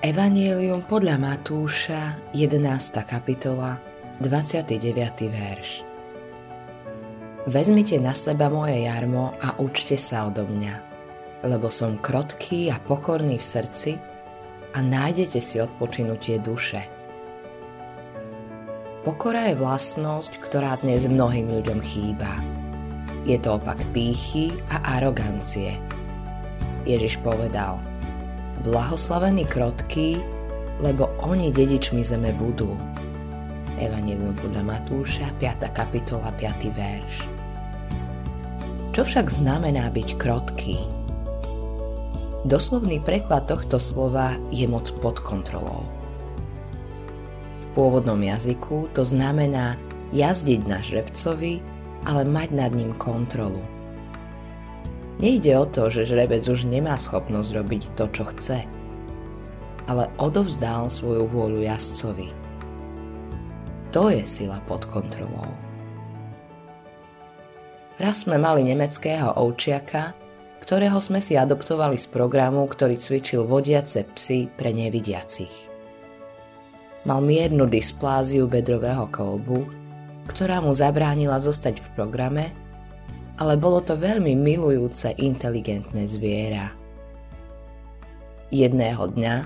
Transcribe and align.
Evangelium 0.00 0.80
podľa 0.88 1.20
Matúša, 1.20 2.32
11. 2.32 2.64
kapitola, 3.04 3.76
29. 4.24 4.80
verš. 5.28 5.84
Vezmite 7.44 8.00
na 8.00 8.16
seba 8.16 8.48
moje 8.48 8.80
jarmo 8.88 9.36
a 9.44 9.60
učte 9.60 10.00
sa 10.00 10.24
odo 10.24 10.48
mňa, 10.48 10.74
lebo 11.44 11.68
som 11.68 12.00
krotký 12.00 12.72
a 12.72 12.80
pokorný 12.80 13.36
v 13.36 13.44
srdci 13.44 13.92
a 14.72 14.80
nájdete 14.80 15.36
si 15.36 15.60
odpočinutie 15.60 16.40
duše. 16.40 16.80
Pokora 19.04 19.52
je 19.52 19.60
vlastnosť, 19.60 20.32
ktorá 20.40 20.80
dnes 20.80 21.04
mnohým 21.04 21.60
ľuďom 21.60 21.84
chýba. 21.84 22.40
Je 23.28 23.36
to 23.36 23.60
opak 23.60 23.84
pýchy 23.92 24.48
a 24.72 24.96
arogancie. 24.96 25.76
Ježiš 26.88 27.20
povedal– 27.20 27.76
Blahoslavení 28.60 29.48
krotkí, 29.48 30.20
lebo 30.84 31.08
oni 31.24 31.48
dedičmi 31.48 32.04
zeme 32.04 32.36
budú. 32.36 32.76
Evangelium 33.80 34.36
podľa 34.36 34.76
Matúša, 34.76 35.32
5. 35.40 35.72
kapitola, 35.72 36.28
5. 36.36 36.68
verš. 36.68 37.14
Čo 38.92 39.00
však 39.08 39.32
znamená 39.32 39.88
byť 39.88 40.08
krotký? 40.20 40.76
Doslovný 42.44 43.00
preklad 43.00 43.48
tohto 43.48 43.80
slova 43.80 44.36
je 44.52 44.68
moc 44.68 44.92
pod 45.00 45.16
kontrolou. 45.24 45.88
V 47.64 47.66
pôvodnom 47.72 48.20
jazyku 48.20 48.92
to 48.92 49.08
znamená 49.08 49.80
jazdiť 50.12 50.60
na 50.68 50.84
žrebcovi, 50.84 51.64
ale 52.04 52.28
mať 52.28 52.52
nad 52.52 52.76
ním 52.76 52.92
kontrolu. 53.00 53.64
Nejde 55.20 55.52
o 55.60 55.68
to, 55.68 55.92
že 55.92 56.08
žrebec 56.08 56.40
už 56.48 56.64
nemá 56.64 56.96
schopnosť 56.96 57.52
robiť 57.52 57.82
to, 57.92 58.08
čo 58.08 58.24
chce, 58.32 58.64
ale 59.84 60.08
odovzdal 60.16 60.88
svoju 60.88 61.28
vôľu 61.28 61.60
jazdcovi. 61.60 62.32
To 63.92 64.08
je 64.08 64.24
sila 64.24 64.64
pod 64.64 64.88
kontrolou. 64.88 65.44
Raz 68.00 68.24
sme 68.24 68.40
mali 68.40 68.64
nemeckého 68.64 69.36
ovčiaka, 69.36 70.16
ktorého 70.64 70.96
sme 71.04 71.20
si 71.20 71.36
adoptovali 71.36 72.00
z 72.00 72.08
programu, 72.08 72.64
ktorý 72.64 72.96
cvičil 72.96 73.44
vodiace 73.44 74.08
psy 74.16 74.48
pre 74.48 74.72
nevidiacich. 74.72 75.68
Mal 77.04 77.20
miernu 77.20 77.68
dyspláziu 77.68 78.48
bedrového 78.48 79.04
kolbu, 79.12 79.68
ktorá 80.32 80.64
mu 80.64 80.72
zabránila 80.72 81.36
zostať 81.44 81.84
v 81.84 81.88
programe 81.92 82.56
ale 83.40 83.56
bolo 83.56 83.80
to 83.80 83.96
veľmi 83.96 84.36
milujúce, 84.36 85.16
inteligentné 85.16 86.04
zviera. 86.04 86.76
Jedného 88.52 89.16
dňa 89.16 89.36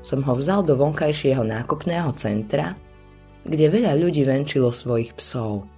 som 0.00 0.24
ho 0.24 0.32
vzal 0.32 0.64
do 0.64 0.80
vonkajšieho 0.80 1.44
nákupného 1.44 2.16
centra, 2.16 2.72
kde 3.44 3.68
veľa 3.68 3.92
ľudí 4.00 4.24
venčilo 4.24 4.72
svojich 4.72 5.12
psov. 5.20 5.68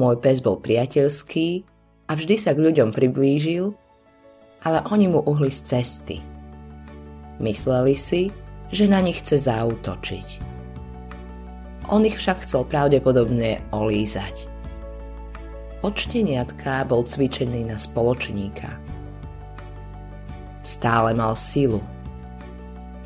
Môj 0.00 0.16
pes 0.24 0.40
bol 0.40 0.56
priateľský 0.60 1.64
a 2.08 2.12
vždy 2.16 2.36
sa 2.40 2.56
k 2.56 2.64
ľuďom 2.64 2.96
priblížil, 2.96 3.76
ale 4.64 4.80
oni 4.88 5.12
mu 5.12 5.20
uhli 5.24 5.52
z 5.52 5.60
cesty. 5.76 6.16
Mysleli 7.36 7.96
si, 8.00 8.32
že 8.72 8.88
na 8.88 9.04
nich 9.04 9.20
chce 9.20 9.44
zautočiť. 9.44 10.28
On 11.92 12.00
ich 12.02 12.16
však 12.16 12.48
chcel 12.48 12.64
pravdepodobne 12.64 13.60
olízať. 13.70 14.55
Od 15.86 15.94
šteniatka 15.94 16.82
bol 16.90 17.06
cvičený 17.06 17.70
na 17.70 17.78
spoločníka. 17.78 18.74
Stále 20.66 21.14
mal 21.14 21.38
silu. 21.38 21.78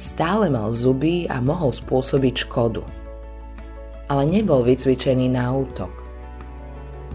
Stále 0.00 0.48
mal 0.48 0.72
zuby 0.72 1.28
a 1.28 1.44
mohol 1.44 1.76
spôsobiť 1.76 2.48
škodu. 2.48 2.80
Ale 4.08 4.24
nebol 4.24 4.64
vycvičený 4.64 5.28
na 5.28 5.52
útok. 5.52 5.92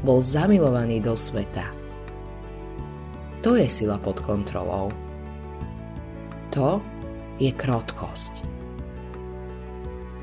Bol 0.05 0.21
zamilovaný 0.21 1.01
do 1.01 1.17
sveta. 1.17 1.65
To 3.41 3.57
je 3.57 3.65
sila 3.65 3.97
pod 3.97 4.21
kontrolou. 4.21 4.93
To 6.53 6.77
je 7.41 7.49
krotkosť. 7.49 8.45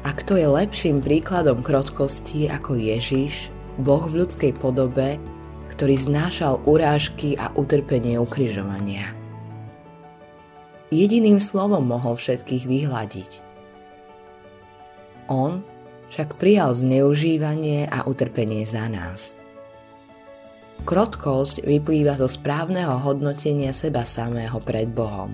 A 0.07 0.15
kto 0.15 0.39
je 0.39 0.47
lepším 0.47 1.03
príkladom 1.03 1.67
krotkosti 1.67 2.47
ako 2.47 2.79
Ježiš, 2.79 3.52
Boh 3.81 4.05
v 4.05 4.25
ľudskej 4.25 4.53
podobe, 4.61 5.17
ktorý 5.73 5.97
znášal 5.97 6.61
urážky 6.69 7.33
a 7.41 7.49
utrpenie 7.57 8.21
ukryžovania. 8.21 9.17
Jediným 10.93 11.41
slovom 11.41 11.89
mohol 11.89 12.21
všetkých 12.21 12.69
vyhľadiť. 12.69 13.31
On 15.33 15.65
však 16.13 16.37
prijal 16.37 16.77
zneužívanie 16.77 17.89
a 17.89 18.05
utrpenie 18.05 18.69
za 18.69 18.85
nás. 18.93 19.41
Krotkosť 20.85 21.65
vyplýva 21.65 22.21
zo 22.21 22.29
správneho 22.29 23.01
hodnotenia 23.01 23.73
seba 23.73 24.05
samého 24.05 24.61
pred 24.61 24.93
Bohom. 24.93 25.33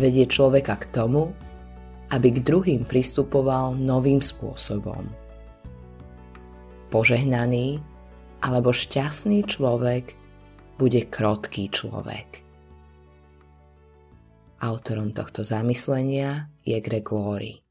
Vedie 0.00 0.24
človeka 0.24 0.80
k 0.80 0.96
tomu, 0.96 1.36
aby 2.08 2.32
k 2.32 2.40
druhým 2.40 2.88
pristupoval 2.88 3.76
novým 3.76 4.24
spôsobom 4.24 5.27
požehnaný 6.88 7.80
alebo 8.40 8.72
šťastný 8.72 9.44
človek 9.44 10.14
bude 10.78 11.04
krotký 11.10 11.68
človek. 11.70 12.42
Autorom 14.58 15.14
tohto 15.14 15.46
zamyslenia 15.46 16.50
je 16.66 16.78
Greg 16.82 17.06
Laurie. 17.14 17.62